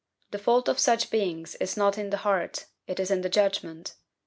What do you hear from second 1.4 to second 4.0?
is not in the heart it is in the judgment.